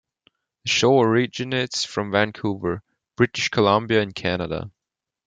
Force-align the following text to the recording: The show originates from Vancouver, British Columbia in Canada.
The 0.65 0.71
show 0.71 1.01
originates 1.01 1.85
from 1.85 2.09
Vancouver, 2.11 2.81
British 3.15 3.49
Columbia 3.49 4.01
in 4.01 4.13
Canada. 4.13 4.71